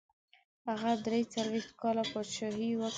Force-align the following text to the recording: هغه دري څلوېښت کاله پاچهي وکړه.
هغه 0.67 0.91
دري 1.05 1.21
څلوېښت 1.33 1.71
کاله 1.81 2.03
پاچهي 2.11 2.69
وکړه. 2.77 2.89